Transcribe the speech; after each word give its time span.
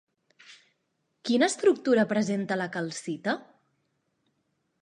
Quina 1.29 1.51
estructura 1.53 2.07
presenta 2.13 2.57
la 2.63 2.69
calcita? 2.79 3.37